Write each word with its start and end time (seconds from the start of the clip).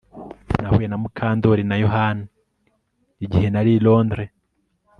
Nahuye 0.61 0.87
na 0.89 0.97
Mukandoli 1.01 1.63
na 1.67 1.75
Yohani 1.83 2.23
igihe 3.25 3.47
nari 3.49 3.71
i 3.77 3.83
Londres 3.85 4.31